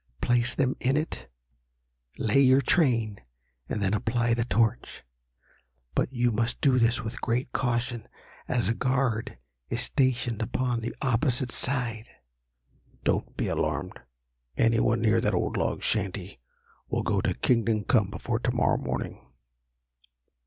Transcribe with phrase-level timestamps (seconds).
[0.19, 1.29] Place them in it,
[2.17, 3.19] lay your train,
[3.69, 5.03] and then apply the torch.
[5.93, 8.07] But you must do this with great caution,
[8.47, 9.37] as a guard
[9.69, 12.09] is stationed upon the opposite side."
[13.03, 13.99] "Don't be alarmed.
[14.57, 16.39] Any one near that old log shanty
[16.89, 19.21] will go to kingdom come before to morrow morning."